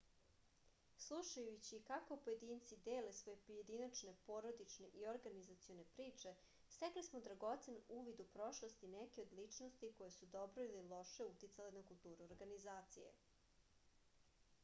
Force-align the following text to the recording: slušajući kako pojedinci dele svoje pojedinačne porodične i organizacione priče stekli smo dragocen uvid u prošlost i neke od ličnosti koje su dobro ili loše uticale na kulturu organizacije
slušajući 1.07 1.79
kako 1.89 2.15
pojedinci 2.27 2.77
dele 2.87 3.11
svoje 3.17 3.37
pojedinačne 3.49 4.13
porodične 4.29 4.87
i 5.01 5.05
organizacione 5.11 5.85
priče 5.99 6.33
stekli 6.77 7.03
smo 7.09 7.21
dragocen 7.27 7.77
uvid 7.99 8.25
u 8.25 8.27
prošlost 8.39 8.83
i 8.89 8.91
neke 8.97 9.21
od 9.29 9.37
ličnosti 9.43 9.93
koje 10.01 10.17
su 10.19 10.31
dobro 10.39 10.67
ili 10.71 10.83
loše 10.95 11.31
uticale 11.35 11.71
na 11.79 11.85
kulturu 11.93 12.31
organizacije 12.31 13.13